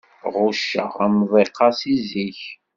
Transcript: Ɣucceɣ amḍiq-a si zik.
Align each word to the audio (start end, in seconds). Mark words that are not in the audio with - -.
Ɣucceɣ 0.33 0.93
amḍiq-a 1.05 1.69
si 1.79 1.93
zik. 2.07 2.39